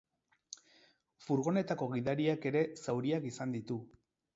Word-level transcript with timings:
Furgonetako 1.27 1.91
gidariak 1.95 2.51
ere 2.55 2.67
zauriak 2.87 3.33
izan 3.35 3.59
ditu. 3.61 3.85